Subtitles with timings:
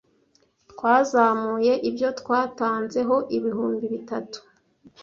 [0.71, 4.39] Twazamuye ibyo twatanzeho ibibumbi bitatu.